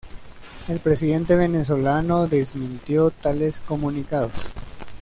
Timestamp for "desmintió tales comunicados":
2.27-4.55